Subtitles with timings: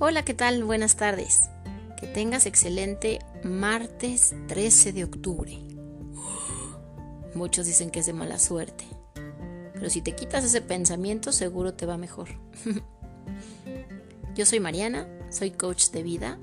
[0.00, 0.62] Hola, ¿qué tal?
[0.62, 1.50] Buenas tardes.
[1.98, 5.58] Que tengas excelente martes 13 de octubre.
[7.34, 8.84] Muchos dicen que es de mala suerte.
[9.74, 12.28] Pero si te quitas ese pensamiento, seguro te va mejor.
[14.36, 16.38] Yo soy Mariana, soy coach de vida.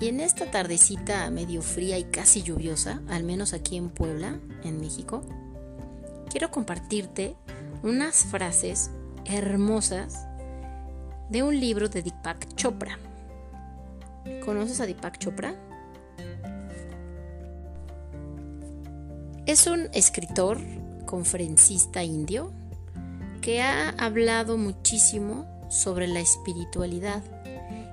[0.00, 4.80] Y en esta tardecita medio fría y casi lluviosa, al menos aquí en Puebla, en
[4.80, 5.24] México,
[6.30, 7.36] quiero compartirte
[7.84, 8.90] unas frases
[9.24, 10.26] hermosas
[11.32, 12.98] de un libro de Deepak Chopra.
[14.44, 15.54] ¿Conoces a Deepak Chopra?
[19.46, 20.58] Es un escritor,
[21.06, 22.52] conferencista indio,
[23.40, 27.22] que ha hablado muchísimo sobre la espiritualidad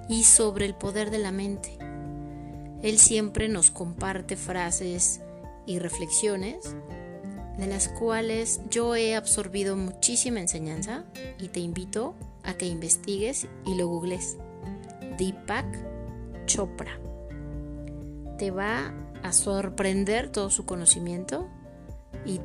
[0.09, 1.77] y sobre el poder de la mente.
[2.83, 5.21] Él siempre nos comparte frases
[5.65, 6.75] y reflexiones
[7.59, 11.03] de las cuales yo he absorbido muchísima enseñanza
[11.39, 14.37] y te invito a que investigues y lo googles.
[15.17, 15.65] Deepak
[16.45, 16.97] Chopra.
[18.37, 18.93] Te va
[19.23, 21.49] a sorprender todo su conocimiento
[22.25, 22.39] y,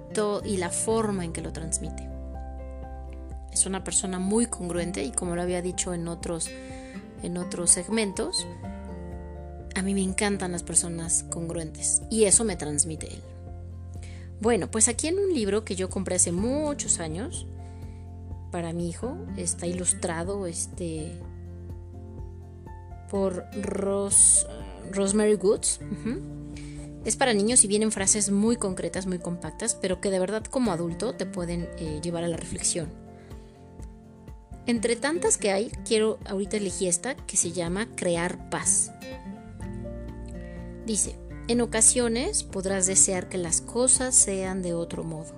[0.45, 2.09] y la forma en que lo transmite.
[3.53, 6.51] Es una persona muy congruente y como lo había dicho en otros,
[7.23, 8.45] en otros segmentos,
[9.77, 13.34] a mí me encantan las personas congruentes y eso me transmite él.
[14.41, 17.47] Bueno, pues aquí en un libro que yo compré hace muchos años,
[18.55, 19.17] para mi hijo.
[19.37, 21.11] Está ilustrado este,
[23.11, 23.45] por
[24.93, 25.81] Rosemary Goods.
[27.05, 30.71] Es para niños y vienen frases muy concretas, muy compactas, pero que de verdad como
[30.71, 32.87] adulto te pueden eh, llevar a la reflexión.
[34.67, 38.93] Entre tantas que hay, quiero ahorita elegir esta que se llama Crear paz.
[40.87, 41.17] Dice,
[41.49, 45.35] en ocasiones podrás desear que las cosas sean de otro modo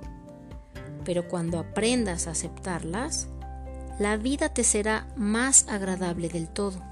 [1.06, 3.28] pero cuando aprendas a aceptarlas,
[4.00, 6.82] la vida te será más agradable del todo.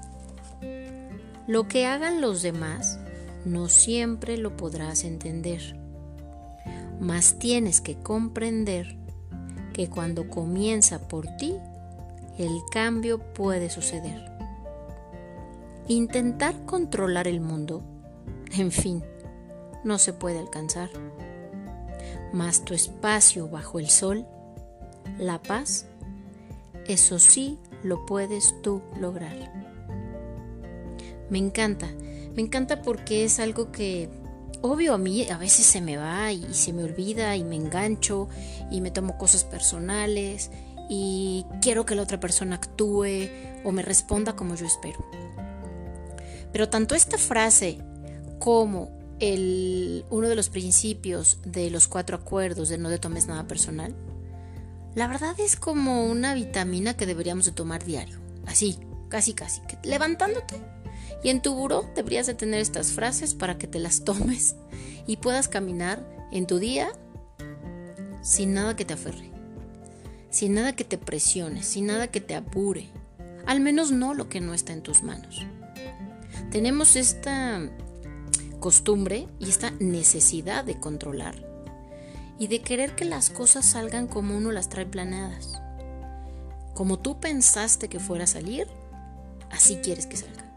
[1.47, 2.97] Lo que hagan los demás
[3.43, 5.77] no siempre lo podrás entender,
[7.01, 8.97] mas tienes que comprender
[9.73, 11.53] que cuando comienza por ti,
[12.37, 14.31] el cambio puede suceder.
[15.89, 17.83] Intentar controlar el mundo,
[18.57, 19.03] en fin,
[19.83, 20.89] no se puede alcanzar
[22.35, 24.25] mas tu espacio bajo el sol,
[25.17, 25.85] la paz,
[26.85, 29.53] eso sí lo puedes tú lograr.
[31.29, 31.87] Me encanta,
[32.35, 34.09] me encanta porque es algo que
[34.61, 38.27] obvio a mí a veces se me va y se me olvida y me engancho
[38.69, 40.51] y me tomo cosas personales
[40.89, 43.29] y quiero que la otra persona actúe
[43.63, 45.05] o me responda como yo espero.
[46.51, 47.79] Pero tanto esta frase
[48.39, 53.95] como uno de los principios de los cuatro acuerdos de no te tomes nada personal,
[54.93, 58.17] la verdad es como una vitamina que deberíamos de tomar diario.
[58.45, 58.79] Así,
[59.09, 60.55] casi casi, levantándote.
[61.23, 64.55] Y en tu buró deberías de tener estas frases para que te las tomes
[65.07, 66.91] y puedas caminar en tu día
[68.21, 69.31] sin nada que te aferre,
[70.29, 72.89] sin nada que te presione, sin nada que te apure.
[73.45, 75.45] Al menos no lo que no está en tus manos.
[76.51, 77.69] Tenemos esta
[78.65, 81.35] costumbre y esta necesidad de controlar
[82.39, 85.61] y de querer que las cosas salgan como uno las trae planeadas.
[86.73, 88.65] Como tú pensaste que fuera a salir,
[89.51, 90.51] así quieres que salga.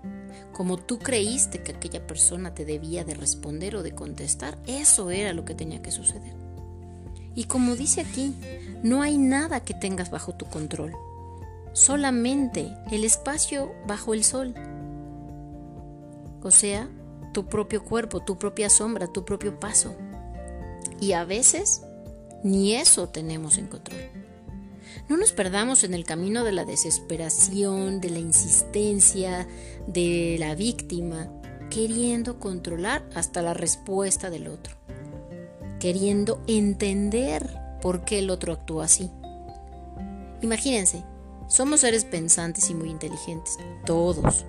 [0.55, 5.35] Como tú creíste que aquella persona te debía de responder o de contestar, eso era
[5.35, 6.33] lo que tenía que suceder.
[7.35, 8.35] Y como dice aquí,
[8.83, 10.95] no hay nada que tengas bajo tu control,
[11.75, 14.55] solamente el espacio bajo el sol.
[16.43, 16.89] O sea,
[17.39, 19.95] tu propio cuerpo, tu propia sombra, tu propio paso.
[21.01, 21.83] Y a veces
[22.43, 24.01] ni eso tenemos en control.
[25.09, 29.47] No nos perdamos en el camino de la desesperación, de la insistencia,
[29.87, 31.29] de la víctima,
[31.71, 34.75] queriendo controlar hasta la respuesta del otro,
[35.79, 39.13] queriendo entender por qué el otro actúa así.
[40.43, 41.05] Imagínense,
[41.47, 44.45] somos seres pensantes y muy inteligentes, todos,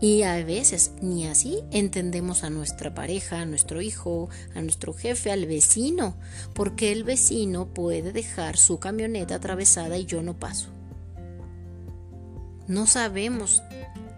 [0.00, 5.30] y a veces ni así entendemos a nuestra pareja, a nuestro hijo, a nuestro jefe,
[5.30, 6.16] al vecino,
[6.54, 10.68] porque el vecino puede dejar su camioneta atravesada y yo no paso.
[12.68, 13.62] No sabemos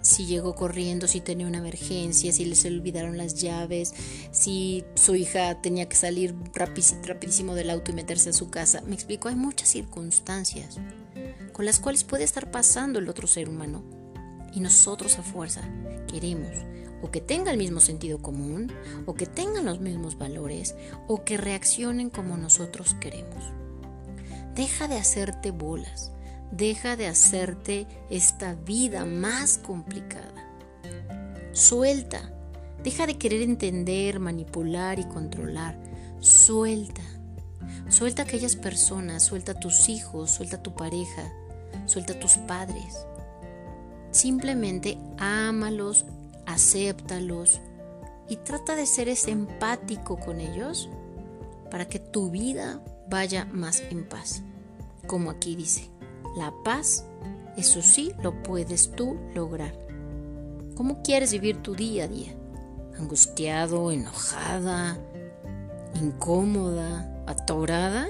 [0.01, 3.95] si llegó corriendo, si tenía una emergencia, si se le olvidaron las llaves,
[4.31, 8.81] si su hija tenía que salir rapidísimo del auto y meterse a su casa.
[8.87, 10.79] Me explico, hay muchas circunstancias
[11.53, 13.98] con las cuales puede estar pasando el otro ser humano
[14.53, 15.63] y nosotros a fuerza
[16.07, 16.53] queremos
[17.01, 18.73] o que tenga el mismo sentido común,
[19.07, 20.75] o que tengan los mismos valores,
[21.07, 23.53] o que reaccionen como nosotros queremos.
[24.57, 26.11] Deja de hacerte bolas,
[26.51, 30.51] Deja de hacerte esta vida más complicada.
[31.53, 32.33] Suelta.
[32.83, 35.79] Deja de querer entender, manipular y controlar.
[36.21, 37.03] Suelta.
[37.91, 41.31] Suelta a aquellas personas, suelta a tus hijos, suelta a tu pareja,
[41.87, 43.07] suelta a tus padres.
[44.19, 46.05] Simplemente ámalos,
[46.45, 47.61] acéptalos
[48.29, 50.91] y trata de ser empático con ellos
[51.71, 54.43] para que tu vida vaya más en paz.
[55.07, 55.89] Como aquí dice,
[56.37, 57.05] la paz,
[57.57, 59.79] eso sí, lo puedes tú lograr.
[60.75, 62.35] ¿Cómo quieres vivir tu día a día?
[62.99, 64.99] ¿Angustiado, enojada,
[65.95, 68.09] incómoda, atorada?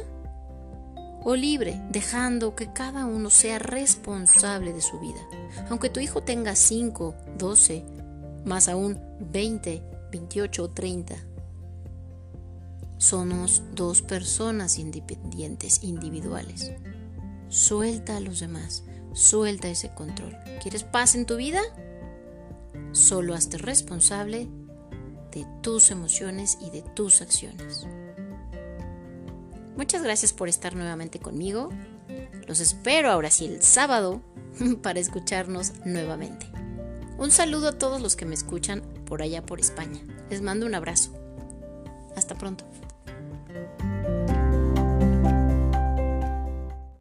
[1.25, 5.21] ¿O libre, dejando que cada uno sea responsable de su vida?
[5.69, 7.85] Aunque tu hijo tenga 5, 12,
[8.45, 9.83] más aún 20,
[10.13, 11.17] 28 o 30.
[12.99, 16.73] Somos dos personas independientes, individuales.
[17.49, 20.37] Suelta a los demás, suelta ese control.
[20.63, 21.61] ¿Quieres paz en tu vida?
[22.93, 24.49] Solo hazte responsable
[25.33, 27.87] de tus emociones y de tus acciones.
[29.79, 31.71] Muchas gracias por estar nuevamente conmigo.
[32.49, 34.21] Los espero ahora sí el sábado
[34.83, 36.51] para escucharnos nuevamente.
[37.17, 40.01] Un saludo a todos los que me escuchan por allá por España.
[40.31, 41.13] Les mando un abrazo.
[42.17, 42.68] Hasta pronto.